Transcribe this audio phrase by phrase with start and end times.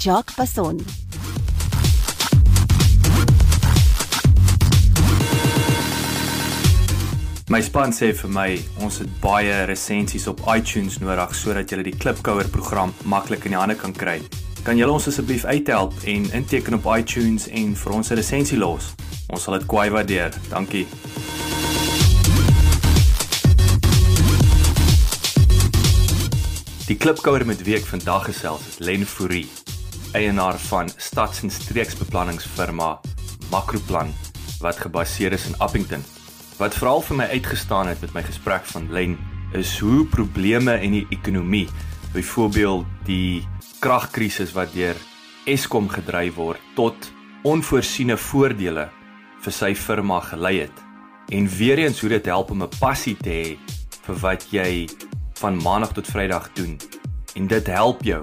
[0.00, 0.78] Jacques Passon.
[7.50, 8.46] My span sê vir my
[8.80, 13.60] ons het baie resensies op iTunes nodig sodat jy die Klipkouer program maklik in die
[13.60, 14.16] hande kan kry.
[14.64, 18.94] Kan julle ons asseblief uithelp en inteken op iTunes en vir ons 'n resensie los?
[19.28, 20.32] Ons sal dit kwai waardeer.
[20.48, 20.86] Dankie.
[26.90, 29.46] Die Klipkouer met week vandag gesels is Len Fourie,
[30.12, 33.00] eienaar van stads- en streeksbeplanningsfirma
[33.50, 34.12] Makroplan
[34.60, 36.04] wat gebaseer is in Appington.
[36.58, 39.16] Wat veral vir my uitgestaan het met my gesprek van Len
[39.52, 41.68] is hoe probleme in die ekonomie,
[42.12, 43.48] byvoorbeeld die
[43.80, 44.96] kragkrisis wat deur
[45.48, 47.10] Eskom gedryf word tot
[47.42, 48.90] onvoorsiene voordele
[49.40, 50.84] vir sy firma gelei het.
[51.32, 53.58] En weer eens hoe dit help om 'n passie te hê
[54.06, 54.88] vir wat jy
[55.40, 56.78] van maandag tot vrydag doen.
[57.34, 58.22] En dit help jou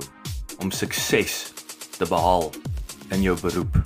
[0.60, 1.57] om sukses
[1.98, 2.52] te behaal
[3.09, 3.78] in jou beroep.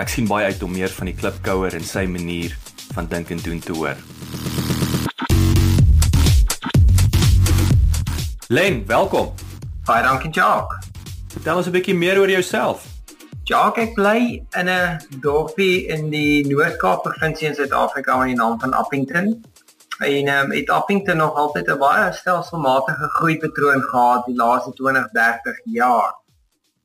[0.00, 2.54] Ek sien baie uit om meer van die klipkouer en sy manier
[2.94, 3.98] van dink en doen te hoor.
[8.52, 9.32] Len, welkom.
[9.84, 10.88] Baie dankie, Jacques.
[11.32, 12.84] Vertel ons 'n bietjie meer oor jouself.
[13.44, 18.60] Jacques, ek bly in 'n dorpie in die Noord-Kaap provinsie in Suid-Afrika met die naam
[18.60, 19.44] van Appington.
[19.98, 25.10] En ehm um, het Appington nog altyd 'n baie stelselmatige groeipatroon gehad die laaste 20,
[25.10, 26.21] 30 jaar.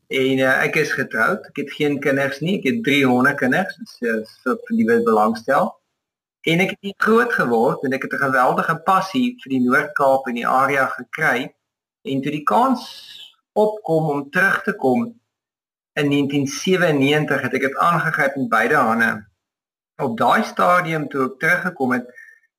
[0.08, 1.47] En uh, ek is getroud.
[1.52, 2.58] Ek het geen kinders nie.
[2.59, 3.75] Ek het 300 kinders.
[3.97, 5.73] So so vir die wat belangstel.
[6.47, 10.39] En ek het groot geword en ek het 'n geweldige passie vir die Noord-Kaap en
[10.39, 11.54] die area gekry.
[12.08, 12.83] En toe die kans
[13.54, 15.20] opkom om terug te kom
[15.98, 19.27] in 1997 het ek dit aangegryp met beide hande.
[19.98, 22.05] Op daai stadium toe ek teruggekom het,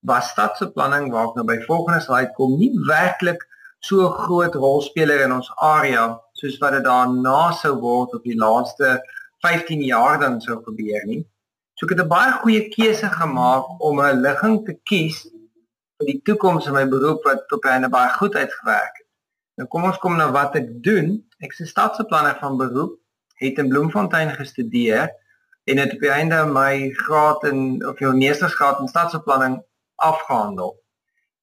[0.01, 3.47] was stadsbeplanning waar ek nou by volgende slide kom, nie werklik
[3.79, 8.99] so groot rolspeler in ons area soos wat dit daarna sou word op die laaste
[9.47, 11.25] 15 jaar dan sou gebeur nie.
[11.75, 15.27] So ek het 'n baie goeie keuse gemaak om 'n ligging te kies
[15.99, 19.07] vir die toekoms in my beroep wat op 'n baie goed uitgewerk het.
[19.57, 21.25] Nou kom ons kom na wat ek doen.
[21.41, 22.99] Ek 'n stadsbeplanner van beroep,
[23.35, 25.11] het in Bloemfontein gestudeer
[25.65, 29.63] en het op die einde my graad in of jou meestersgraad in stadsbeplanning
[29.95, 30.83] afgehandel.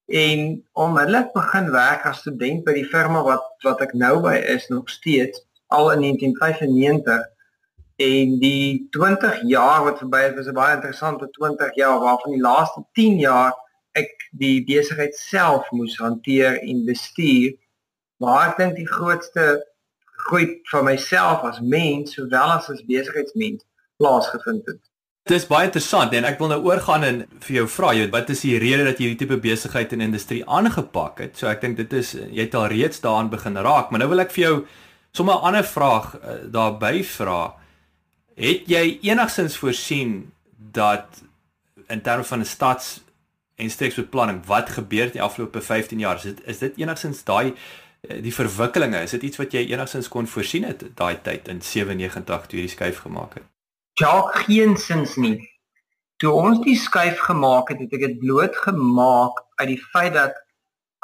[0.06, 4.68] En onmiddellik begin werk as student by die firma wat wat ek nou by is
[4.70, 5.42] nog steeds
[5.74, 7.26] al in 1995
[7.96, 12.40] en die 20 jaar wat verby het was 'n baie interessante 20 jaar waarvan die
[12.40, 13.54] laaste 10 jaar
[13.92, 17.56] ek die besigheid self moes hanteer en bestuur
[18.16, 19.66] waar ek dink die grootste
[20.26, 23.64] groei van myself as mens sowel as as besigheidsmens
[23.96, 24.85] plaasgevind het.
[25.26, 28.28] Dit is baie interessant en ek wil nou oorgaan en vir jou vra, jy wat
[28.30, 31.32] is die rede dat jy hierdie tipe besigheid en industrie aangepak het?
[31.34, 34.22] So ek dink dit is jy het al reeds daaraan begin raak, maar nou wil
[34.22, 34.52] ek vir jou
[35.10, 37.56] sommer 'n ander vraag uh, daarbey vra.
[38.36, 41.08] Het jy enigsins voorsien dat
[41.88, 43.02] in terme van 'n stads
[43.56, 46.16] en streeksbeplanning wat gebeur die afgelope 15 jaar?
[46.16, 47.54] Is dit is dit enigsins daai
[48.08, 51.60] eh, die verwikkelinge, is dit iets wat jy enigsins kon voorsien het daai tyd in
[51.60, 53.55] 97 toe jy die skuif gemaak het?
[53.96, 55.38] Ja, geensins nie.
[56.20, 60.36] Toe ons die skuif gemaak het, het ek dit bloot gemaak uit die feit dat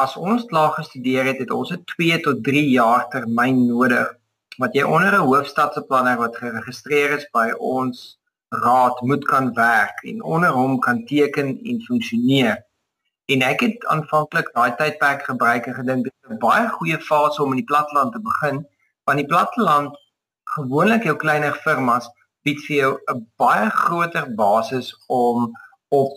[0.03, 4.12] as ons klaar gestudeer het, het ons 'n 2 tot 3 jaar termyn nodig
[4.60, 10.22] wat jy onder 'n hoofstadse wat geregistreer is by ons raad moet kan werk en
[10.22, 12.64] onder hom kan teken en funksioneer.
[13.32, 17.42] En ek het aanvanklik daai tydperk gebruik en gedink dit is 'n baie goeie fase
[17.42, 18.66] om in die platteland te begin,
[19.04, 19.97] want die platteland
[20.44, 22.10] gewoonlik jou kleiner firmas
[22.44, 25.53] bied vir jou 'n baie groter basis om
[25.89, 26.12] op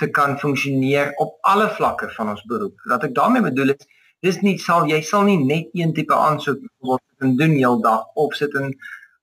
[0.00, 2.76] te kan funksioneer op alle vlakke van ons beroep.
[2.84, 3.86] Wat ek daarmee bedoel is,
[4.20, 8.34] dis nie sal jy sal nie net een tipe aansoek wat kan doen heeldag of
[8.34, 8.72] sit in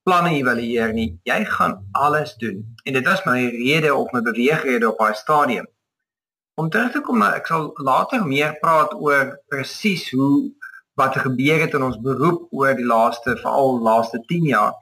[0.07, 1.09] planne evalueer nie.
[1.27, 2.61] Jy gaan alles doen.
[2.85, 5.67] En dit was my rede of my beweegrede op daai stadium.
[6.61, 10.47] Om terug te kom, ek sal later meer praat oor presies hoe
[10.97, 14.73] wat gebeur het in ons beroep oor die laaste veral laaste 10 jaar.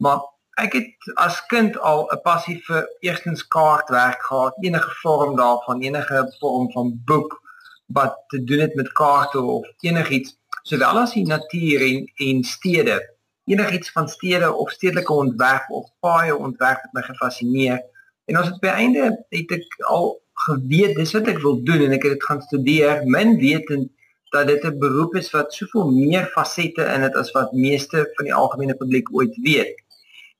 [0.00, 0.22] Maar
[0.56, 6.26] ek het as kind al 'n passie vir eerstens kaartwerk gehad, enige vorm daarvan, enige
[6.40, 7.40] vorm van boek
[7.86, 13.14] wat te doen het met kaarte of enigiets, sowel as die natuur en en stede
[13.44, 17.82] enigiets van stede of stedelike ontwerp of paaie ontwerp het my gefassineer.
[18.24, 20.14] En ons het by einde het ek al
[20.46, 23.90] geweet dis wat ek wil doen en ek het dit gaan studeer, min wetend
[24.34, 28.24] dat dit 'n beroep is wat soveel meer fasette in het as wat meeste van
[28.24, 29.76] die algemene publiek ooit weet.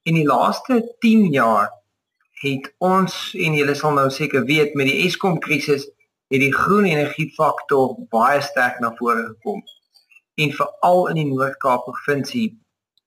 [0.05, 1.71] In die laaste 10 jaar
[2.43, 5.87] het ons en julle sal nou seker weet met die Eskom krisis
[6.33, 9.62] het die groen energie faktor baie sterk na vore gekom.
[10.37, 12.51] En veral in die Noord-Kaap provinsie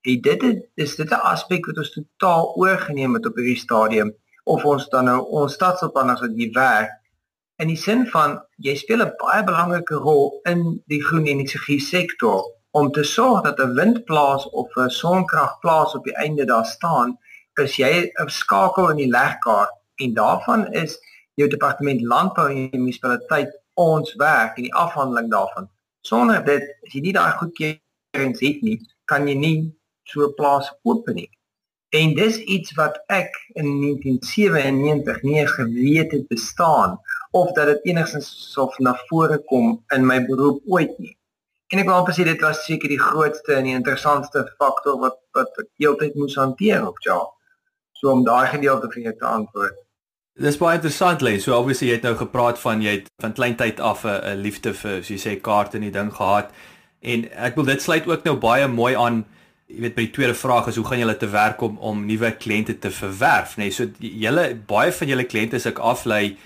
[0.08, 0.42] het dit
[0.74, 4.10] is dit 'n aspek wat ons totaal oorgeneem het op hierdie stadium
[4.44, 6.90] of ons dan nou ons stadsoplanners wat hier werk
[7.62, 12.42] in die sin van jy speel 'n baie belangrike rol in die groen energie sektor
[12.78, 17.18] om te sorg dat 'n windplaas of 'n sonkragplaas op die einde daar staan
[17.64, 17.92] is jy
[18.24, 19.72] 'n skakel in die legkaart
[20.02, 20.98] en daarvan is
[21.34, 25.70] jou departement landbou en die munisipaliteit ons werk in die afhandeling daarvan.
[26.00, 29.58] Sonder dit, as jy nie daai goedkeurings het nie, kan jy nie
[30.04, 31.30] so 'n plaas open nie.
[31.90, 38.52] En dis iets wat ek in 1997 nie geweet het bestaan of dat dit enigstens
[38.52, 41.17] sou na vore kom in my beroep ooit nie.
[41.68, 45.18] En ek wil amper sê dit was seker die grootste en die interessantste faktor wat
[45.36, 47.34] wat ek heeltyd moes hanteer op job.
[47.92, 49.76] So om daai gedeelte vir jou te antwoord.
[50.38, 51.34] Dis baie interessant lê.
[51.42, 55.02] So obviously jy het nou gepraat van jy het van kleintyd af 'n liefde vir
[55.02, 56.52] soos jy sê kaarte en die ding gehad.
[57.02, 59.24] En ek wil dit sluit ook nou baie mooi aan.
[59.66, 62.30] Jy weet by die tweede vraag is hoe gaan julle te werk om om nuwe
[62.32, 63.68] kliënte te verwerf, nê?
[63.68, 66.38] Nee, so julle baie van julle kliënte as ek aflei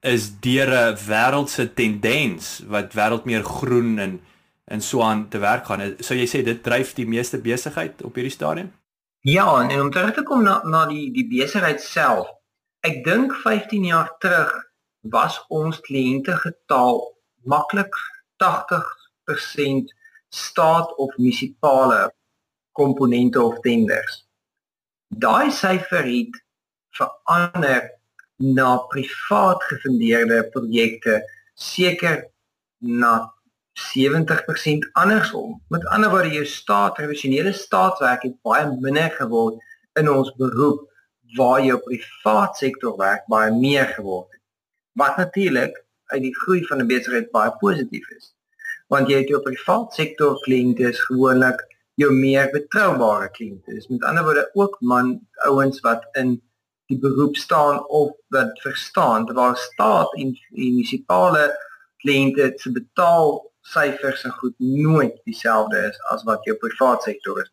[0.00, 4.20] is deur 'n wêreldse tendens wat wêreld meer groen en
[4.64, 5.96] en so aan te werk gaan.
[6.00, 8.72] So jy sê dit dryf die meeste besigheid op hierdie stadium?
[9.24, 12.28] Ja, en om terug te kom na na die die besigheid self.
[12.84, 14.52] Ek dink 15 jaar terug
[15.12, 17.00] was ons kliënte getal
[17.44, 17.92] maklik
[18.42, 19.92] 80%
[20.28, 22.12] staat of munisipale
[22.72, 24.24] komponente of tenders.
[25.08, 26.40] Daai syfer het
[26.96, 27.90] verander
[28.36, 31.20] na privaat gefundeerde projekte
[31.54, 32.24] seker
[32.78, 33.33] na
[33.74, 35.62] 70% andersom.
[35.68, 39.58] Met ander woorde, jou staat, tradisionele staatswerk het baie minder geword
[39.98, 40.84] in ons beroep
[41.36, 44.42] waar jou privaat sektor werk baie meer geword het.
[44.94, 45.80] Wat natuurlik
[46.12, 48.34] uit die groei van 'n besigheid baie positief is.
[48.88, 53.74] Want jy het jou privaat sektor kliënte is gewoonlik jou meer betroubare kliënte.
[53.74, 56.42] Dis met ander woorde ook man ouens wat in
[56.86, 61.50] die beroep staan of wat verstaan waar staat en munisipale
[61.96, 67.50] kliënte se betaal syfers en goed nooit dieselfde is as wat jou privaat sektor is.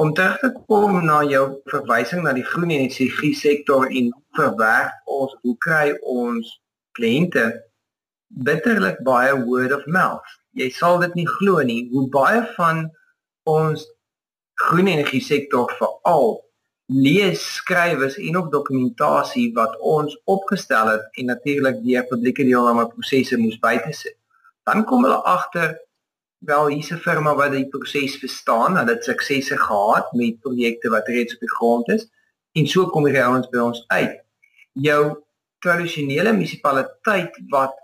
[0.00, 5.34] Om terug te kom na jou verwysing na die groen energie sektor en verwerk ons
[5.42, 6.54] hoe kry ons
[6.96, 7.44] kliënte
[8.46, 10.36] bitterlik baie word of mouth.
[10.56, 12.86] Jy sal dit nie glo nie hoe baie van
[13.48, 13.84] ons
[14.60, 16.38] groen energie sektor veral
[16.90, 23.38] lees skrywers en ook dokumentasie wat ons opgestel het en natuurlik deur publieke deelname prosesse
[23.38, 24.16] moes bytesit
[24.64, 25.78] dan kom hulle agter
[26.40, 31.08] wel hier's 'n firma wat die proses verstaan, hulle het suksese gehad met projekte wat
[31.08, 32.08] reeds op die grond is
[32.52, 34.20] en so kom die ouens by ons uit.
[34.72, 35.22] Jou
[35.58, 37.74] tradisionele munisipaliteit wat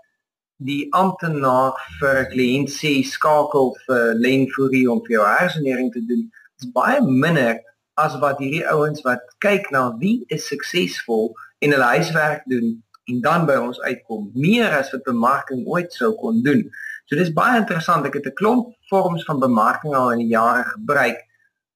[0.57, 6.31] die amptenaar vir 'n kliënt sê skakel vir lenfurie om vir jou hersenering te doen,
[6.59, 7.61] is baie minder
[7.93, 13.21] as wat hierdie ouens wat kyk na wie is suksesvol en hulle huiswerk doen en
[13.21, 16.65] dan by ons uitkom meer as wat bemarking ooit sou kon doen.
[17.07, 18.05] So dis baie interessant.
[18.05, 21.19] Ek het 'n klomp vorms van bemarking al in die jare gebruik,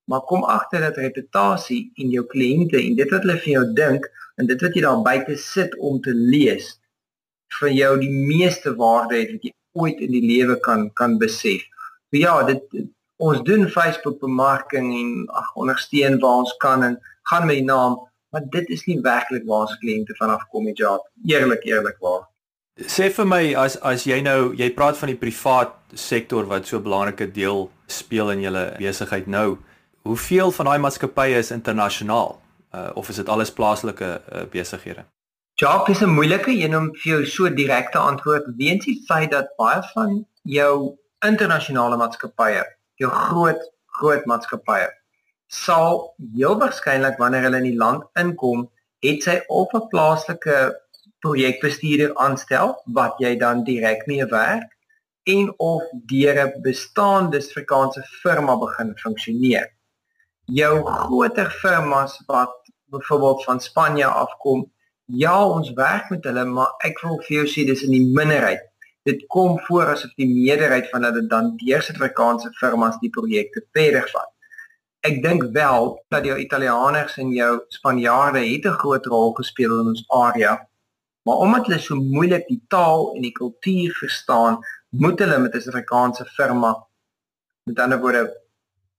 [0.10, 4.10] maar kom agter dat reputasie in jou kliënte en dit wat hulle vir jou dink
[4.38, 6.80] en dit wat jy daar buite sit om te lees
[7.60, 11.62] vir jou die meeste waarde het wat jy ooit in die lewe kan kan besef.
[12.12, 12.62] So ja, dit
[13.22, 16.98] ons doen Facebook bemarking en ag ondersteun waar ons kan en
[17.30, 18.00] gaan met die naam
[18.32, 22.28] maar dit is nie werklik waar ons kliënte vanaf kom met job eerlik eerlik waar.
[22.80, 26.78] Sê vir my as as jy nou jy praat van die privaat sektor wat so
[26.78, 29.58] 'n belangrike deel speel in julle besigheid nou
[30.08, 32.40] hoeveel van daai maatskappye is internasionaal?
[32.76, 35.04] Uh, of is dit alles plaaslike uh, besighede?
[35.60, 38.46] Job is 'n moeilike een om vir jou so direkte antwoord.
[38.58, 42.64] Weens die feit dat baie van jou internasionale maatskappye
[42.96, 45.01] jou groot groot maatskappye
[45.52, 48.70] sal heel waarskynlik wanneer hulle in die land inkom,
[49.04, 50.58] het sy of 'n plaaslike
[51.26, 54.70] projekbestuurder aanstel wat jy dan direk mee werk
[55.34, 59.68] en of deur 'n bestaande Suid-Afrikaanse firma begin funksioneer.
[60.46, 62.56] Jou groter firmas wat
[62.86, 64.72] byvoorbeeld van Spanje afkom,
[65.06, 68.64] ja, ons werk met hulle, maar ek wil vir jou sê dis in die minderheid.
[69.04, 74.10] Dit kom voor asof die meerderheid van hulle dan deur Suid-Afrikaanse firmas die projekte verder
[74.14, 74.32] vat
[75.02, 79.88] Ek dink wel dat jou Italianers en jou Spanjaarde het 'n groot rol gespeel in
[79.88, 80.68] ons area.
[81.24, 85.62] Maar omdat hulle so moeilik die taal en die kultuur verstaan, moet hulle met 'n
[85.62, 86.88] Suid-Afrikaanse firma
[87.64, 88.42] met ander woorde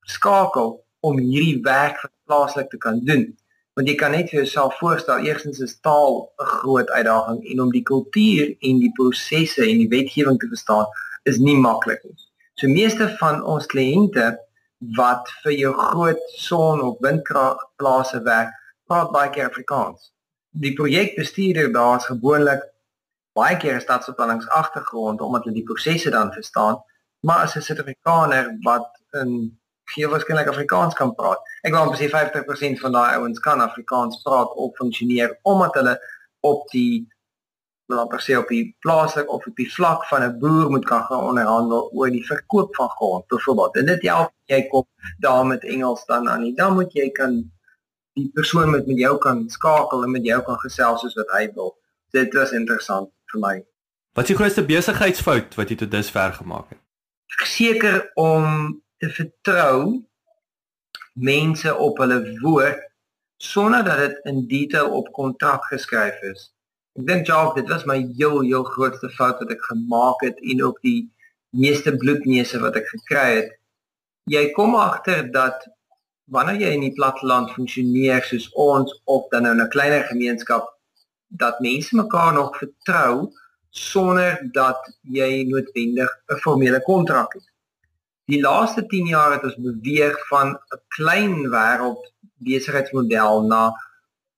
[0.00, 3.38] skakel om hierdie werk plaaslik te kan doen.
[3.74, 7.70] Want jy kan net vir jouself voorstel, eerstens is taal 'n groot uitdaging en om
[7.70, 10.86] die kultuur en die prosesse en die wetgewing te verstaan
[11.22, 12.18] is nie maklik nie.
[12.54, 14.38] So meeste van ons kliënte
[14.96, 18.50] wat vir jou groot son of windkragplase werk,
[18.86, 20.10] praat baie keer Afrikaans.
[20.50, 22.62] Die projekbestuurder daar is gewoonlik
[23.32, 26.82] baie keer 'n stadsbeplanningsagtergrond omdat hulle die prosesse dan verstaan,
[27.20, 31.40] maar as 'n Suid-Afrikaner wat in gee waarskynlik Afrikaans kan praat.
[31.62, 35.98] Ek wil amper sê 50% van daai ouens kan Afrikaans praat of funksioneer omdat hulle
[36.40, 37.08] op die
[37.94, 41.02] laat per se op die plaaslik of op die vlak van 'n boer moet kan
[41.08, 43.76] gaan onderhandel oor die verkoop van grond byvoorbeeld.
[43.76, 44.86] En dit help jy kom
[45.18, 46.40] daar met Engels dan aan.
[46.40, 46.54] Nie.
[46.54, 47.50] Dan moet jy kan
[48.12, 51.50] die persoon met met jou kan skakel en met jou kan gesels soos wat hy
[51.54, 51.76] wil.
[52.10, 53.64] Dit was interessant vir my.
[54.12, 56.78] Wat is die grootste besigheidsfout wat jy tot dusver gemaak het?
[57.26, 60.02] Seker om te vertrou
[61.12, 62.90] mense op hulle woord
[63.42, 66.52] sonder dat dit in detail op kontrak geskryf is.
[66.98, 70.64] Ek dink Jacques, dit was my heel heel grootste fout wat ek gemaak het en
[70.64, 71.08] ook die
[71.56, 73.54] meeste bloedneuse wat ek gekry het.
[74.28, 75.64] Jy kom agter dat
[76.32, 80.68] wanneer jy in die platteland funksioneer soos ons of dan nou 'n kleiner gemeenskap
[81.28, 83.32] dat mense mekaar nog vertrou
[83.70, 87.46] sonder dat jy noodwendig 'n formele kontrak het.
[88.28, 92.12] Die laaste 10 jaar het ons beweeg van 'n klein wêreld
[92.44, 93.72] besigheidsmodel na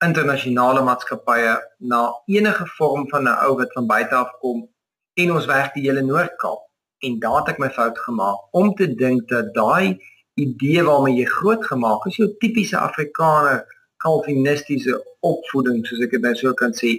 [0.07, 1.55] internasionale maatskappye
[1.93, 2.01] na
[2.37, 4.69] enige vorm van 'n ou wat van buite af kom
[5.15, 6.63] en ons werk die hele Noord-Kaap.
[7.07, 9.99] En daar het ek my fout gemaak om te dink dat daai
[10.35, 13.65] idee waarmee jy groot gemaak is jou tipiese Afrikaner
[14.05, 16.99] kalvinistiese opvoeding soos ek dit nou sou kan sê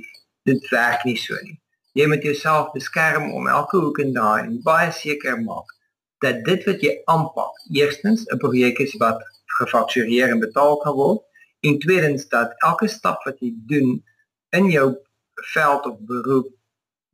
[0.50, 1.60] dit werk nie so nie.
[1.96, 5.72] Jy moet jouself beskerm om elke hoek en daai en baie seker maak
[6.24, 9.22] dat dit wat jy aanpak eerstens 'n projek is wat
[9.60, 11.22] gefaktureer en betaal kan word
[11.66, 14.04] en tweedens dat elke stap wat jy doen
[14.58, 14.90] in jou
[15.54, 16.52] veld of beroep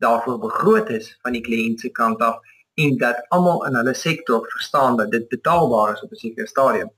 [0.03, 2.39] daarvoor begroot is van die kliënt se kant af
[2.81, 6.91] en dat almal in hulle sektor verstaan dat dit betaalbaar is op 'n sekere stadium.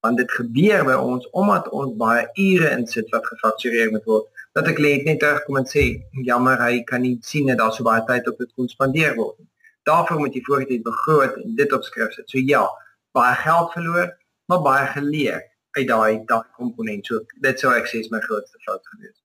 [0.00, 4.68] Want dit gebeur by ons omdat ons baie ure insit wat gefaktureer moet word dat
[4.68, 8.04] 'n kliënt net terugkom en sê jammer hy kan nie sien dat daar so baie
[8.04, 9.48] tyd op dit kon spandeer word nie.
[9.82, 12.30] Daarvoor moet jy voortdurend begroot en dit opskryf sit.
[12.30, 12.68] So ja,
[13.12, 14.16] baie geld verloor,
[14.46, 17.06] maar baie geleer uit daai daai komponent.
[17.06, 19.16] So dit sou ek sê is my grootste fout gewees.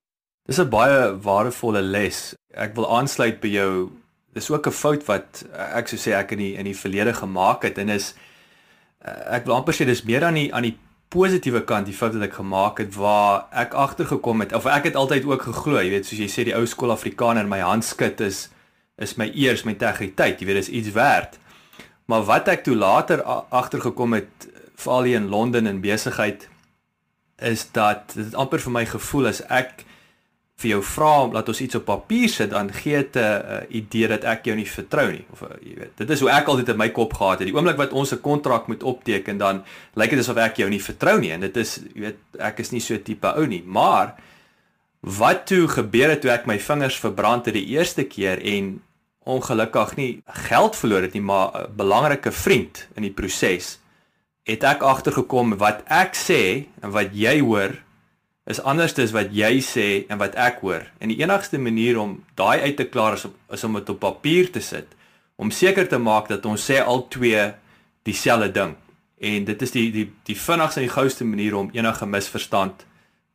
[0.46, 2.36] Dis 'n baie waardevolle les.
[2.54, 3.92] Ek wil aansluit by jou.
[4.34, 7.64] Dis ook 'n fout wat ek sou sê ek in die in die verlede gemaak
[7.64, 8.14] het en is
[9.06, 10.78] ek wil amper sê dis meer aan die aan die
[11.10, 14.96] positiewe kant die fout wat ek gemaak het waar ek agtergekom het of ek het
[14.96, 18.50] altyd ook geglo, jy weet soos jy sê die ou skool Afrikaner my handskit is
[18.98, 21.38] is my eers my integriteit, jy weet dis iets werd.
[22.08, 26.50] Maar wat ek toe later agtergekom het veral hier in Londen in besigheid
[27.38, 29.84] is dat dit amper vir my gevoel as ek
[30.56, 34.08] vir jou vra laat ons iets op papier sit dan gee dit 'n uh, idee
[34.08, 35.26] dat ek jou nie vertrou nie.
[35.32, 37.48] Of uh, jy weet dit is hoe ek altyd in my kop gehad het.
[37.48, 39.64] Die oomblik wat ons 'n kontrak moet opteken dan
[39.96, 42.72] lyk dit asof ek jou nie vertrou nie en dit is jy weet ek is
[42.72, 43.64] nie so tipe ou nie.
[43.66, 44.16] Maar
[45.02, 48.82] wat toe gebeur het toe ek my vingers verbrand het die eerste keer en
[49.26, 53.80] ongelukkig nie geld verloor het nie maar 'n belangrike vriend in die proses
[54.46, 57.74] het ek agtergekom wat ek sê en wat jy hoor
[58.46, 60.86] is anders as wat jy sê en wat ek hoor.
[61.02, 64.00] En die enigste manier om daai uit te klaar is, op, is om dit op
[64.04, 64.94] papier te sit
[65.36, 67.42] om seker te maak dat ons sê al twee
[68.08, 68.76] dieselfde ding.
[69.20, 72.86] En dit is die die die vinnigste en die gouste manier om enige misverstand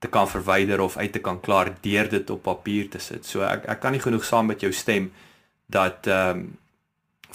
[0.00, 3.26] te kan verwyder of uit te kan klaar deur dit op papier te sit.
[3.26, 5.10] So ek ek kan nie genoeg saam met jou stem
[5.66, 6.48] dat ehm um,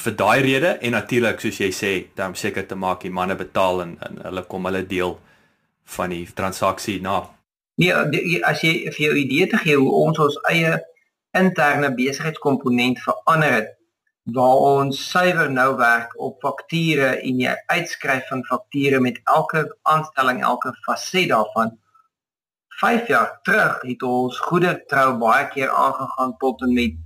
[0.01, 3.81] vir daai rede en natuurlik soos jy sê, dan seker te maak die manne betaal
[3.85, 5.17] en, en hulle kom hulle deel
[5.97, 7.21] van die transaksie na.
[7.81, 10.77] Nee, die, as jy vir jou idee te gee hoe ons ons eie
[11.35, 13.73] interne besigheidskomponent verander het
[14.35, 20.41] waar ons suiwer nou werk op fakture en jy uitskryf van fakture met elke aanstelling,
[20.43, 21.75] elke faset daarvan.
[22.81, 26.97] 5 jaar terug het ons goeie trou baie keer aangegaan tot en met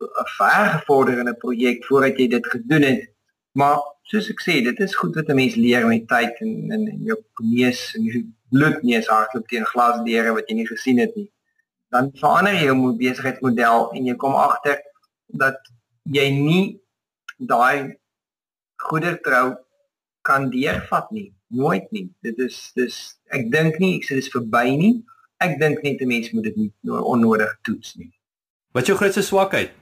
[0.00, 3.02] 'n ver gevorderde projek voordat jy dit gedoen het.
[3.52, 3.78] Maar
[4.10, 7.02] soos ek sê, dit is goed wat 'n mens leer met tyd en in in
[7.10, 11.14] jou neus en jou bloed neus hardloop teen glas deure wat jy nie gesien het
[11.16, 11.30] nie.
[11.90, 14.82] Dan verander jy jou besigheidsmodel en jy kom agter
[15.26, 15.58] dat
[16.02, 16.80] jy nie
[17.38, 17.96] daai
[18.76, 19.56] goeie trou
[20.22, 22.10] kan deurvat nie nooit nie.
[22.20, 24.94] Dit is dis ek dink nie ek sê dis verby nie.
[25.40, 28.12] Ek dink net 'n mens moet dit nie onnodig toets nie.
[28.72, 29.72] Wat jou grootste swakheid?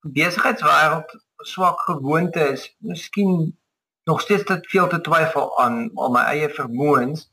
[0.00, 3.58] Besigheidswêreld swak gewoonte is miskien
[4.04, 7.26] nog steeds te veel te twyfel aan al my eie vermoëns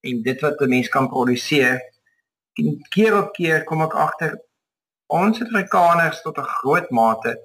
[0.00, 1.80] en dit wat 'n mens kan produseer.
[2.54, 4.40] En keer op keer kom ek agter
[5.06, 7.40] ons Afrikaners tot 'n groot mate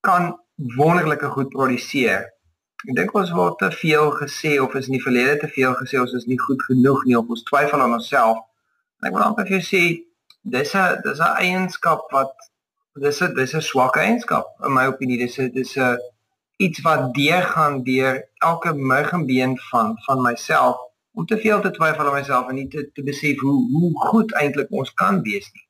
[0.00, 2.32] kan wonderlike goed produseer.
[2.88, 6.00] Ek dink ons word te veel gesê of is in die verlede te veel gesê
[6.00, 8.38] ons is nie goed genoeg nie of ons twyfel aan onsself.
[9.00, 9.82] En ek wil amper vir jou sê
[10.42, 12.51] dis 'n dis 'n eienskap wat
[13.00, 15.18] dis 'n dis 'n swak eienskap in my opinie.
[15.18, 15.98] Dis 'n dis 'n
[16.56, 20.76] iets wat deurgaan deur elke murgenbeen van van myself
[21.12, 24.32] om te veel te twyfel aan myself en nie te te besef hoe hoe goed
[24.32, 25.66] eintlik ons kan wees nie.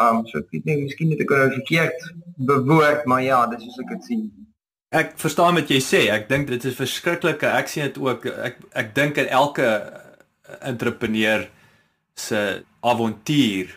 [0.00, 3.78] Um so ek weet nie miskien het ek nou verkeerd bewoord, maar ja, dis soos
[3.84, 4.24] ek dit sien.
[4.94, 6.02] Ek verstaan wat jy sê.
[6.12, 7.46] Ek dink dit is verskriklike.
[7.46, 9.68] Ek sien dit ook ek ek dink in elke
[10.60, 11.48] entrepreneur
[12.14, 13.72] se avontuur.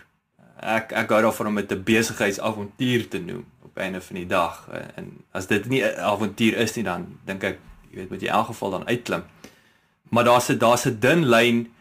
[0.60, 4.68] Ek ek gou daarvan om dit 'n besigheidsavontuur te noem op einde van die dag.
[4.96, 7.60] En as dit nie 'n avontuur is nie dan dink ek
[7.92, 9.24] jy weet moet jy in elk geval dan uitklim.
[10.10, 11.72] Maar daar's 'n daar's 'n dun lyn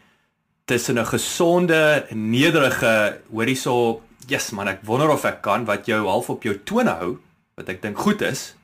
[0.65, 6.05] tussen 'n gesonde, nederige, hoorie so yes man, ek wonder of ek kan wat jou
[6.07, 7.17] half op jou tone hou,
[7.55, 8.55] wat ek dink goed is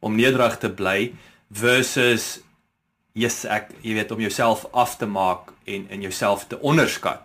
[0.00, 1.12] om nederig te bly
[1.50, 2.40] versus
[3.12, 7.20] yes, ek jy weet om jouself af te maak en en jouself te onderskat.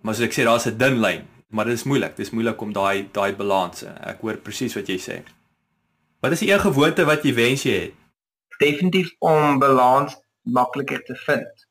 [0.00, 2.16] Maar soos ek sê, daar's 'n dun lyn, maar dit is moeilik.
[2.16, 3.84] Dit is moeilik om daai daai balans.
[3.84, 5.20] Ek hoor presies wat jy sê.
[6.24, 8.00] Wat is die een gewoonte wat jy wens jy het?
[8.58, 11.66] Definitief om balans makliker te vind.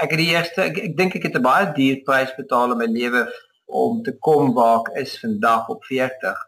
[0.00, 2.78] Ek het die eerste ek, ek dink ek het 'n baie duur prys betaal in
[2.78, 3.26] my lewe
[3.66, 6.40] om te kom waar ek is vandag op 40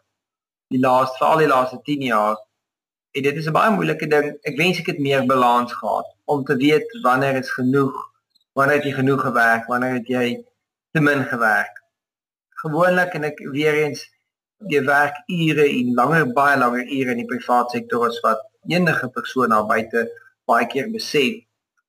[0.73, 2.37] die laaste vir al die laaste 10 jaar
[3.15, 6.43] en dit is 'n baie moeilike ding ek wens ek het meer balans gehad om
[6.43, 7.95] te weet wanneer is genoeg
[8.53, 10.27] wanneer het jy genoeg gewerk wanneer het jy
[10.93, 11.76] te min gewerk
[12.67, 14.05] gewoonlik en ek weer eens
[14.71, 19.09] jy werk ure en langer baie langer ure in die private sektor as wat enige
[19.13, 20.07] persoon daar buite
[20.49, 21.43] baie keer besef.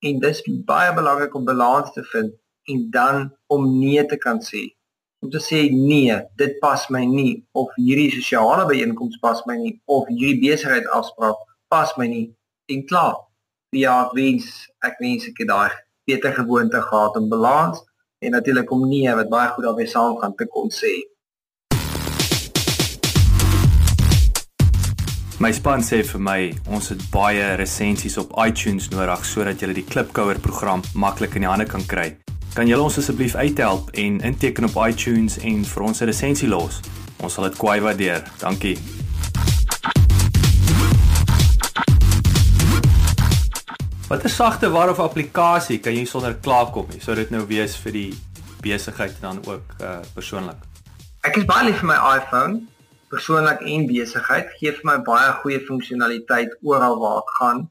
[0.04, 2.34] En dis baie belangrik om balans te vind
[2.68, 4.68] en dan om nee te kan sê.
[5.24, 9.74] Om te sê nee, dit pas my nie of hierdie sosiale byeenkoms pas my nie
[9.86, 11.40] of hierdie besigheid afspraak
[11.72, 12.28] pas my nie.
[12.70, 13.16] En klaar.
[13.74, 15.72] Ja, wens ek wens ek het daai
[16.08, 17.82] beter gewoonte gehad om balans
[18.18, 20.92] en natuurlik om nee wat baie goed daarmee saamgaan te kon sê.
[25.38, 29.86] My span sê vir my ons het baie resensies op iTunes nodig sodat jy die
[29.86, 32.08] Klipkouer program maklik in die hande kan kry.
[32.56, 36.80] Kan julle ons asseblief uithelp en inteken op iTunes en vir ons 'n resensie los?
[37.22, 38.24] Ons sal dit kwai waardeer.
[38.40, 38.78] Dankie.
[44.08, 47.00] Watter sagte waar of applikasie kan jy sonder klaarkom nie?
[47.04, 48.10] Sou dit nou wees vir die
[48.64, 50.62] besigheid dan ook uh persoonlik?
[51.28, 52.62] Ek is baie lief vir my iPhone,
[53.12, 54.48] persoonlik en besigheid.
[54.60, 57.66] Gee vir my baie goeie funksionaliteit oral waar ek gaan.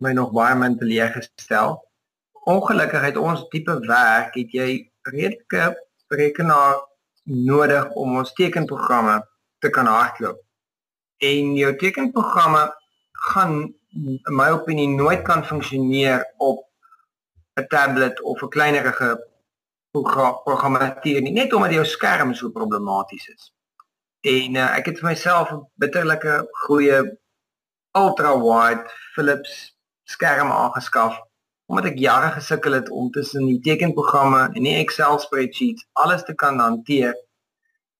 [0.00, 1.76] My nog baie min teleeggestel
[2.44, 4.68] ongelukkig het ons tipe werk het jy
[5.08, 5.74] redelike
[6.12, 6.80] rekenaar
[7.24, 9.20] nodig om ons tekenprogramme
[9.64, 10.40] te kan hardloop.
[11.24, 12.66] En jou tekenprogramme
[13.30, 13.56] gaan
[13.94, 16.66] in my opinie nooit kan funksioneer op
[17.54, 19.26] 'n tablet of 'n kleinerige
[20.44, 23.52] programmatuur nie, net omdat jou skerm so problematies is.
[24.20, 27.18] En uh, ek het vir myself 'n bitterlike goeie
[27.92, 31.20] ultra wide Philips skerm aangeskaf
[31.66, 36.34] omdat ek jare gesukkel het om tussen die tekenprogramme en die Excel spreadsheets alles te
[36.34, 37.14] kan hanteer.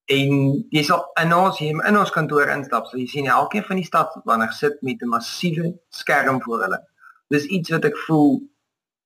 [0.06, 0.32] En
[0.68, 3.86] jy sal in ons hier in ons kantoor instap, so jy sien elkeen van die
[3.86, 6.80] staf wanneer sit met 'n massiewe skerm voor hulle.
[7.28, 8.42] Dis iets wat ek voel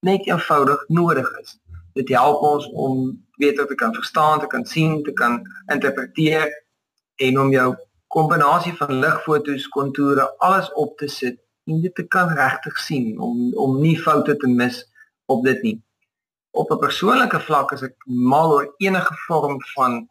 [0.02, 1.58] net eenvoudig nodig is.
[1.94, 6.64] Dit help ons om beter te kan verstaan, te kan sien, te kan interpreteer
[7.16, 12.28] en om jou kombinasie van ligfoto's, kontoure, alles op te sit en dit te kan
[12.28, 14.84] regtig sien om om nie foute te mis
[15.26, 15.82] op dit nie.
[16.50, 20.08] Op 'n persoonlike vlak is ek mal oor enige vorm van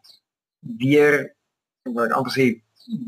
[0.60, 1.34] weer
[1.82, 2.46] wat amper sê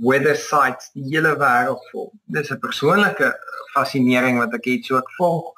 [0.04, 2.12] weather sites die hele wêreld vol.
[2.24, 3.32] Dis 'n persoonlike
[3.74, 5.52] fascinering wat ek het so ek volg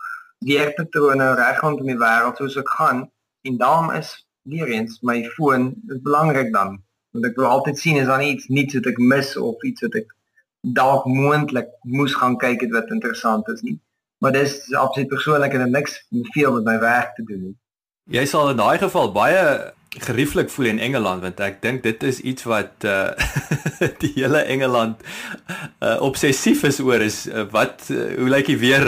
[0.47, 3.11] weerpatrone reg rondom die wêreld soos ek gaan
[3.43, 7.97] en daarom is weer eens my foon is belangrik dan want ek wil altyd sien
[7.97, 10.15] is daar iets niets wat ek mis of iets wat ek
[10.63, 13.79] dalk moontlik moes gaan kyk het wat interessant is nie.
[14.23, 15.99] Maar dis absoluut persoonlik en niks
[16.35, 17.57] veel met my werk te doen nie.
[18.15, 19.43] Jy sal in daai geval baie
[20.01, 23.13] gerieflik voel in Engeland want ek dink dit is iets wat uh
[24.03, 25.03] die hele Engeland
[25.85, 28.87] uh obsessief is oor is uh, wat uh, hoe lyk die weer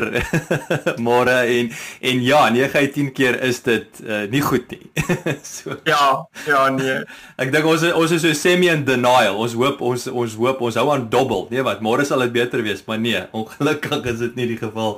[1.06, 1.68] môre en
[2.00, 4.90] en ja 9 uit 10 keer is dit uh, nie goed nie.
[5.54, 7.02] so Ja, ja nee.
[7.36, 9.36] Ek dink ons ons is so semi in denial.
[9.36, 11.46] Ons hoop ons ons hoop ons hou aan dobbel.
[11.52, 14.96] Nee wat, môre sal dit beter wees, maar nee, ongelukkig is dit nie die geval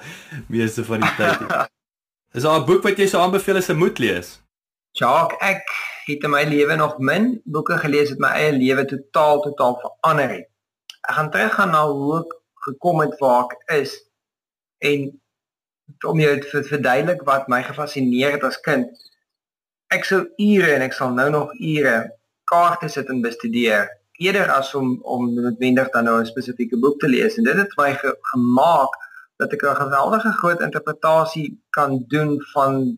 [0.53, 1.63] meeste van die tyd nie.
[2.37, 4.37] Is daar 'n boek wat jy sou aanbeveel as 'n moet lees?
[4.97, 5.69] Jacques, ek
[6.07, 10.31] het in my lewe nog min boeke gelees wat my eie lewe totaal totaal verander
[10.33, 10.47] het.
[11.05, 12.33] Ek gaan teruggaan na hoe ek
[12.67, 13.93] gekom het waar ek is
[14.89, 15.11] en
[16.09, 18.89] om jou te verduidelik wat my gefassineer het as kind.
[19.93, 21.97] Ek sou ure en ek sal nou nog ure
[22.49, 27.09] kaarte sit en bestudeer eerder as om om noodwendig dan nou 'n spesifieke boek te
[27.09, 28.97] lees en dit het my ge gemaak
[29.37, 32.97] dat ek 'n geweldige groot interpretasie kan doen van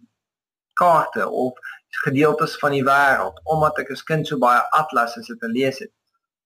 [0.75, 1.59] kaarte of
[2.05, 5.93] gedeeltes van die wêreld omdat ek as kind so baie atlasse sit te lees het.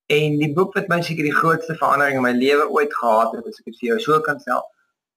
[0.06, 3.46] En die boek wat my seker die grootste verandering in my lewe ooit gehad het,
[3.46, 4.62] as ek dit vir jou so kan stel,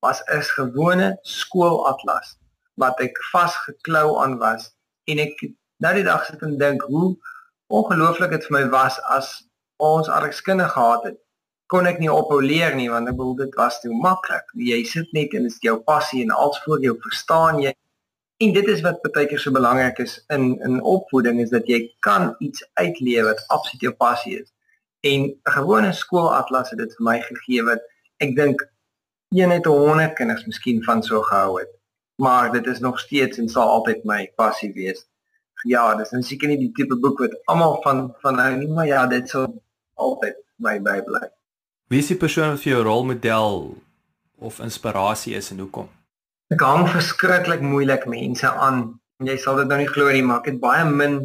[0.06, 2.38] was 'n gewone skoolatlas
[2.76, 4.72] wat ek vasgeklou aan was
[5.06, 5.36] en ek
[5.84, 7.16] nou die dag sit en dink hoe
[7.68, 9.30] ongelooflik dit vir my was as
[9.78, 10.10] ons
[10.48, 11.18] kinders gehad het
[11.74, 15.12] kon ek nie ophou leer nie want ek bedoel dit was te maklik jy sit
[15.18, 17.74] net en dit is jou passie en alles voor jou verstaan jy
[18.38, 21.80] En dit is wat baie keer so belangrik is in in opvoeding is dat jy
[22.04, 24.52] kan iets uitleef wat absoluut jou passie is.
[25.00, 27.82] En 'n gewone skoolatlas het dit vir my gegee wat
[28.18, 28.68] ek dink
[29.30, 31.72] een uit 100 kinders miskien van so gehou het.
[32.16, 35.08] Maar dit is nog steeds en sal altyd my passie wees.
[35.64, 38.88] Ja, dis en seker nie die tipe boek wat almal van van hou nie, maar
[38.88, 41.30] ja, dit sal altyd my bybly.
[41.88, 43.78] Wie is die persoon wat vir jou rolmodel
[44.36, 45.90] of inspirasie is en hoekom?
[46.54, 49.00] Ek hang verskriklik moeilik mense aan.
[49.26, 51.24] Jy sal dit nou nie glo nie, maar ek het baie min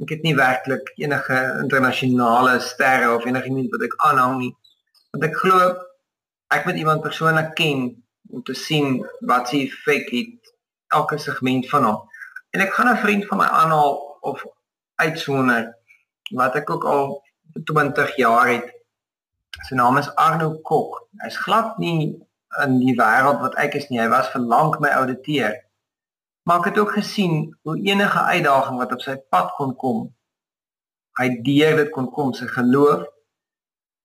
[0.00, 4.50] ek het nie werklik enige internasionale sterre of enigiemand wat ek aanhang nie.
[5.14, 5.70] Want ek glo
[6.52, 7.88] ek moet iemand persoonlik ken
[8.28, 9.00] om te sien
[9.32, 10.52] wat sy effek het
[10.92, 11.98] elke segment van hom.
[12.52, 14.44] En ek gaan 'n vriend van my aanhaal of
[15.00, 15.72] uitsonder
[16.36, 17.22] wat ek ook al
[17.64, 18.68] 20 jaar het.
[19.64, 21.06] Sy naam is Arno Kok.
[21.24, 22.20] Hy's glad nie
[22.64, 24.00] in die wêreld wat ek is nie.
[24.00, 25.56] Hy was vir lank my ouditeur.
[26.48, 30.04] Maar ek het ook gesien hoe enige uitdaging wat op sy pad kon kom,
[31.20, 33.04] hy deur dit kon kom sy geloof.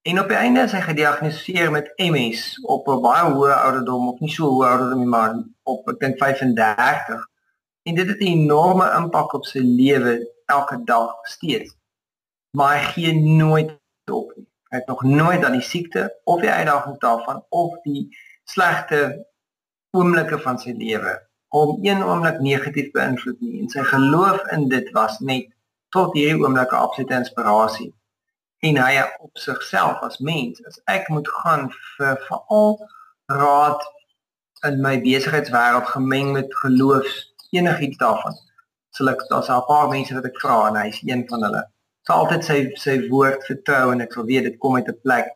[0.05, 4.19] En op die einde is hy gediagnoseer met MS op 'n baie hoë ouderdom of
[4.19, 7.25] nie so hoë ouderdom nie, maar op ek dink 35.
[7.89, 11.75] En dit het 'n enorme impak op sy lewe elke dag steeds.
[12.51, 13.71] Maar hy gee nooit
[14.11, 14.47] op nie.
[14.69, 18.09] Hy het nog nooit aan die siekte of die uitdaging daarvan of die
[18.45, 19.25] slegte
[19.95, 21.15] oomblikke van sy lewe
[21.55, 23.61] om een oomblik negatief beïnvloed nie.
[23.61, 25.47] En sy geloof in dit was net
[25.95, 27.93] tot hierdie oomblik 'n absolute inspirasie
[28.67, 32.75] en hy op sigself as mens as ek moet gaan vir veral
[33.41, 33.85] raad
[34.69, 37.07] in my besigheidswêreld gemeng met geloof
[37.51, 38.35] enigiets daarvan
[38.97, 41.63] sal ek daar's 'n paar mense wat ek vra en hy's een van hulle.
[42.07, 45.27] Sal altyd sy sy woord vertrou en ek sal weet dit kom uit 'n plek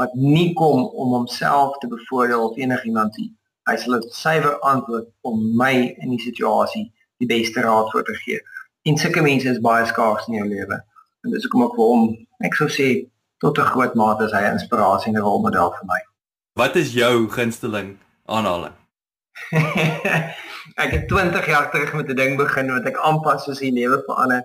[0.00, 3.30] wat nie kom om homself te bevoordeel of enigiemand nie.
[3.68, 8.14] Hy sal 'n suiwer antwoord om my in die situasie die beste raad voor te
[8.14, 8.40] gee.
[8.82, 10.84] En sulke mense is baie skaars in jou lewe.
[11.22, 12.02] En dis hoekom ek vir hom,
[12.44, 12.88] ek sou sê
[13.38, 16.00] tot 'n groot mate is hy 'n inspirasie en 'n rolmodel vir my.
[16.54, 18.74] Wat is jou gunsteling aanhaling?
[20.84, 24.02] ek het 20 jaar terug met 'n ding begin wat ek aanpas soos die lewe
[24.06, 24.44] verander.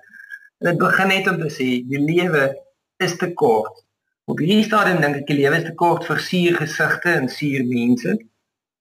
[0.59, 2.55] En dit begin net om te sê die lewe
[2.97, 3.85] is te kort
[4.29, 7.63] Op hierdie stadium dink ek die lewe is te kort vir suur gesigte en suur
[7.65, 8.11] mense,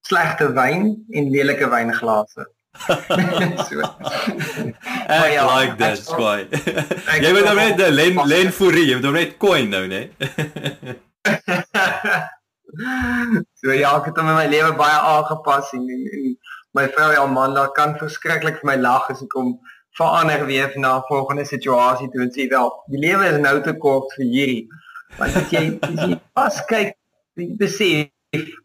[0.04, 2.44] slegte wyn en lelike wynglase.
[3.68, 3.80] so.
[5.08, 6.44] I ja, like that sky.
[7.22, 10.02] jy moet nou net len len furie, jy moet nou net coin nou, né?
[13.62, 16.26] so ja, ek het hom in my lewe baie aangepas en, en, en
[16.76, 19.48] my vrou Amanda kan verskriklik vir my lag as ek kom
[19.96, 24.12] verander weer na volgende situasie toe en sê wel, die lewe is nou te kort
[24.18, 24.68] vir hierdie
[25.16, 26.94] want as jy as jy pas kyk
[27.40, 28.08] jy besef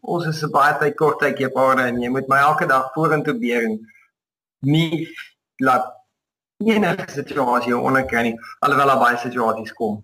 [0.02, 2.90] ons is 'n baie tyd kort tyd jy paar en jy moet my elke dag
[2.94, 3.78] vorentoe beer en
[4.62, 5.08] nie
[5.60, 5.86] laat
[6.64, 10.02] enige situasie onderkry nie alhoewel daar baie situasies kom.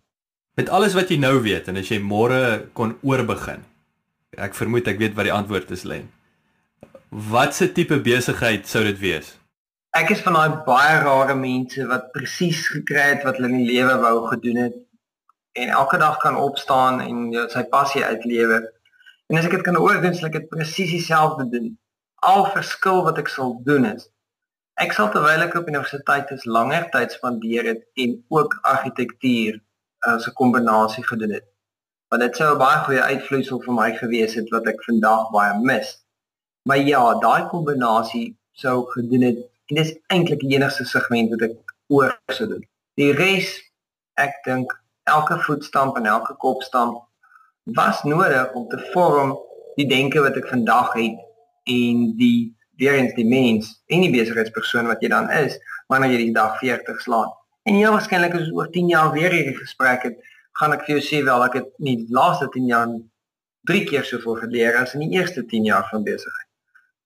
[0.57, 3.65] Met alles wat jy nou weet en as jy môre kon oorbegin
[4.39, 6.03] ek vermoed ek weet wat die antwoord is lê
[7.11, 9.35] watse tipe besigheid sou dit wees?
[9.99, 13.73] Ek is van daai baie rare mense wat presies gekry het wat hulle in die
[13.73, 14.77] lewe wou gedoen het
[15.53, 18.63] en elke dag kan opstaan en jou sy passie uitlewe.
[19.27, 21.79] En as ek dit kan oordink, sal ek dit presies dieselfde doen.
[22.23, 24.11] Al verskil wat ek sal doen is
[24.81, 29.59] Ek sal terwyl ek op universiteit is langer tyd spandeer het en ook argitektuur
[30.09, 31.45] as 'n kombinasie gedoen het.
[32.09, 35.59] Want dit sou 'n baie goeie uitvloeisel vir my gewees het wat ek vandag baie
[35.61, 35.89] mis.
[36.69, 41.57] Maar ja, daai kombinasie sou gedoen het en dis eintlik die enigste segment wat ek
[41.89, 42.65] oor sou doen.
[42.97, 43.53] Die res,
[44.17, 44.73] ek dink
[45.17, 47.03] elke voetstamp en elke kopstamp
[47.79, 49.37] was nodig om te vorm
[49.77, 51.19] die denke wat ek vandag het
[51.71, 55.59] en die weer eens die mens en die besigheidspersoon wat jy dan is
[55.93, 57.31] wanneer jy die dag 40 slaan.
[57.69, 60.21] En jy waarskynlik as oor 10 jaar weer hierdie gesprek het,
[60.59, 62.95] gaan ek vir jou sê wel ek het nie die laaste 10 jaar
[63.69, 66.49] drie keer soveel geleer as in die eerste 10 jaar van besigheid.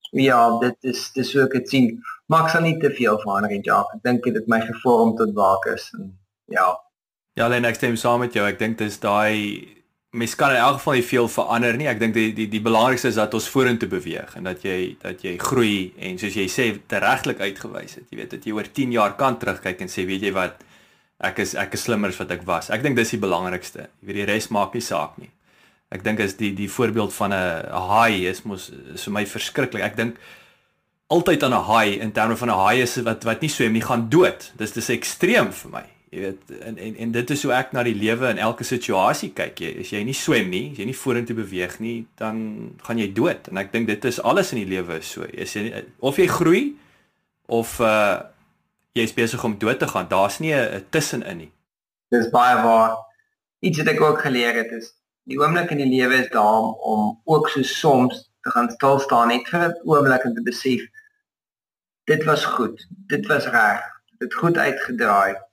[0.07, 1.89] So ja, dit is dis hoe ek dit sien.
[2.31, 3.91] Maar ek sal nie te veel verander in Jaap.
[3.97, 6.13] Ek dink dit het my gevorm tot waak is en
[6.53, 6.71] ja.
[7.35, 8.45] Ja, Len, ek stem saam met jou.
[8.47, 9.67] Ek dink dis daai
[10.15, 11.87] mens kan in elk geval nie veel verander nie.
[11.91, 15.23] Ek dink die die die belangrikste is dat ons vorentoe beweeg en dat jy dat
[15.25, 18.05] jy groei en soos jy sê teregtelik uitgewys het.
[18.07, 20.63] Jy weet dat jy oor 10 jaar kan terugkyk en sê weet jy wat
[21.27, 22.69] ek is ek is slimmer as wat ek was.
[22.71, 23.89] Ek dink dis die belangrikste.
[23.99, 25.27] Jy weet die res maak nie saak nie.
[25.91, 29.83] Ek dink as die die voorbeeld van 'n haai is mos is vir my verskriklik.
[29.83, 30.15] Ek dink
[31.11, 33.83] altyd aan 'n haai in terme van 'n haai is wat wat nie swem nie
[33.83, 34.51] gaan dood.
[34.55, 35.94] Dis dis ekstreem vir my.
[36.15, 39.33] Jy weet en en en dit is hoe ek na die lewe in elke situasie
[39.35, 39.59] kyk.
[39.59, 42.37] Jy as jy nie swem nie, as jy nie vorentoe beweeg nie, dan
[42.85, 43.49] gaan jy dood.
[43.51, 45.27] En ek dink dit is alles in die lewe is so.
[45.27, 46.63] As jy of jy groei
[47.51, 48.23] of uh
[48.95, 51.51] jy's besig om dood te gaan, daar's nie 'n tussenin nie.
[52.15, 52.95] Dis baie waar.
[53.59, 54.93] Iets wat ek ook geleer het is
[55.27, 59.27] die oomblik in die lewe is daar om ook so soms te gaan stil staan
[59.27, 60.87] net vir 'n oomblik en te besef
[62.05, 62.87] dit was goed.
[63.07, 63.83] Dit was reg.
[64.19, 65.44] Dit goed uitgedraai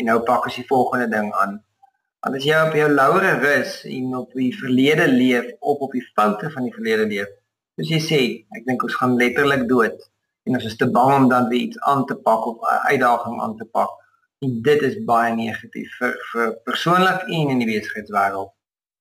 [0.00, 1.58] en nou pak ons die volgende ding aan.
[2.20, 6.04] Want as jy op jou laure rus en op die verlede leef of op die
[6.12, 7.30] foute van die verlede leef,
[7.78, 8.20] soos jy sê,
[8.56, 9.96] ek dink ons gaan letterlik dood
[10.48, 13.40] en ons is te bang om dan weer iets aan te pak of 'n uitdaging
[13.40, 13.90] aan te pak.
[14.44, 18.52] En dit is baie negatief vir vir persoonlik en in die besigheidswêreld.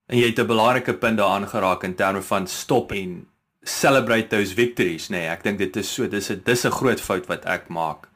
[0.08, 3.28] En jy het 'n belangrike punt daaraan geraak in terme van stop en
[3.64, 5.18] celebrate those victories, nê.
[5.18, 8.09] Nee, ek dink dit is so dis 'n dis 'n groot fout wat ek maak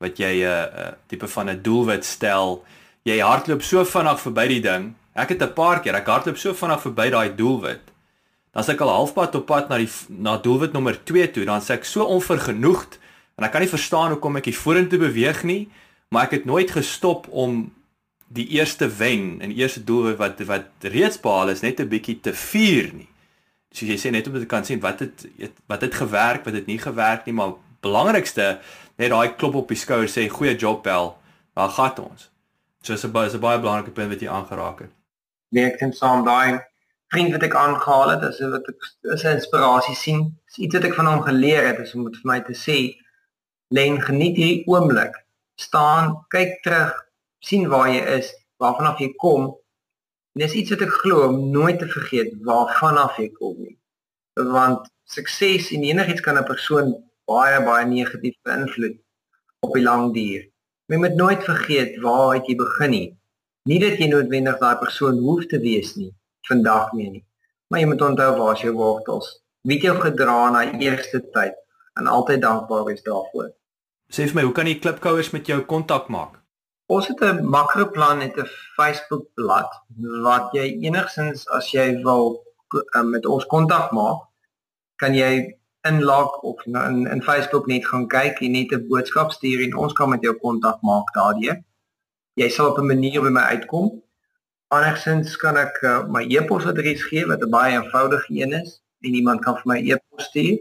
[0.00, 2.64] wat jy 'n uh, uh, tipe van 'n doelwit stel.
[3.04, 4.94] Jy hardloop so vinnig verby die ding.
[5.14, 7.84] Ek het 'n paar keer ek hardloop so vinnig verby daai doelwit.
[8.52, 11.60] Dan sê ek al halfpad op pad na die na doelwit nommer 2 toe, dan
[11.60, 12.98] sê ek so onvergenoegd
[13.36, 15.68] en ek kan nie verstaan hoekom ek hier vorentoe beweeg nie,
[16.08, 17.72] maar ek het nooit gestop om
[18.28, 22.32] die eerste wen en eerste doelwit wat wat reeds behaal is net 'n bietjie te
[22.32, 23.08] vier nie.
[23.70, 25.26] So jy sê net om te kan sien wat het
[25.66, 28.58] wat het gewerk, wat het nie gewerk nie, maar belangrikste
[29.00, 31.14] net daai klop op die skouer sê goeie job bel.
[31.56, 32.28] Daar gaan ons.
[32.82, 34.92] So is 'n baie 'n baie belangrike punt wat jy aangeraak het.
[35.52, 36.60] Nee, ek dink saam daai
[37.12, 38.80] vriend wat ek aangehaal het, is wat ek
[39.14, 40.20] is 'n inspirasie sien.
[40.46, 42.78] Dis iets wat ek van hom geleer het, is om vir my te sê
[43.68, 45.14] len geniet hierdie oomblik.
[45.56, 46.92] Staan, kyk terug,
[47.40, 49.42] sien waar jy is, waarvan af jy kom.
[50.34, 53.78] En dis iets wat ek glo om nooit te vergeet waarvan af jy kom nie.
[54.34, 58.96] Want sukses en enigiets kan 'n persoon baie baie negatief beïnvloed
[59.66, 60.46] op die lang duur.
[60.90, 63.08] Jy moet nooit vergeet waar het jy begin nie.
[63.70, 66.10] Nie dat jy noodwendig daai persoon hoef te wees nie
[66.48, 67.24] vandag meer nie.
[67.70, 69.28] Maar jy moet onthou waar is jou wortels.
[69.68, 71.54] Wie het jou gedra na eerste tyd
[72.00, 73.52] en altyd dankbaar wees daarvoor.
[74.10, 76.40] Sê vir my, hoe kan jy klipkouers met jou kontak maak?
[76.90, 79.78] Ons het 'n makroplan met 'n Facebook bladsy
[80.26, 82.42] wat jy enigsins as jy wil
[82.96, 84.26] uh, met ons kontak maak,
[84.96, 89.62] kan jy inlog of in in Facebook net gaan kyk en net 'n boodskap stuur
[89.64, 91.64] en ons kan met jou kontak maak daardie.
[92.34, 94.02] Jy sal op 'n manier by my uitkom.
[94.68, 99.40] Andersins kan ek uh, my e-posadres gee wat 'n baie eenvoudige een is en iemand
[99.44, 100.58] kan vir my e-pos stuur.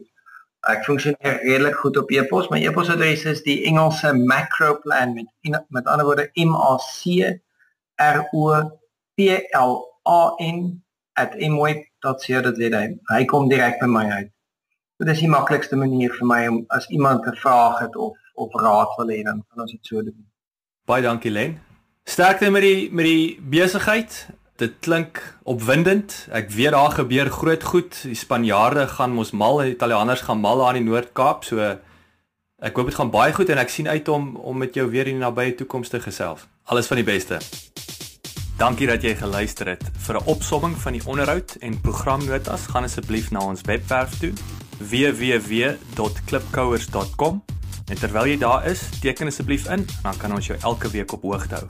[0.68, 2.50] Ek funksioneer redelik goed op e-pos.
[2.50, 7.22] My e-posadres is die Engelse macro plan met met ander woorde M A C
[7.96, 8.80] R O
[9.16, 9.20] P
[9.52, 9.74] L
[10.08, 10.84] A N
[11.50, 12.84] @moy.co.za.
[13.14, 14.39] Hy kom direk by my uit.
[15.00, 18.54] Dit is die maklikste manier vir my om as iemand 'n vraag het of of
[18.54, 20.26] raad wil hê dan kan ons dit so doen.
[20.86, 21.60] Baie dankie Len.
[22.04, 24.28] Sterkte met die met die besigheid.
[24.56, 26.28] Dit klink opwindend.
[26.32, 28.02] Ek weet daar gebeur groot goed.
[28.04, 31.60] Die Spanjaarde gaan mos mal, die Italianers gaan mal aan die Noord-Kaap, so
[32.60, 35.08] ek hoop dit gaan baie goed en ek sien uit om om met jou weer
[35.08, 36.48] in die nabye toekoms te gesels.
[36.64, 37.38] Alles van die beste.
[38.58, 39.84] Dankie dat jy geluister het.
[39.98, 44.34] Vir 'n opsomming van die onderhoud en programnotas, gaan asseblief na ons webwerf toe
[44.80, 47.44] www.klipkouers.com
[47.90, 51.22] en terwyl jy daar is, teken asseblief in, dan kan ons jou elke week op
[51.26, 51.68] hoogte hou.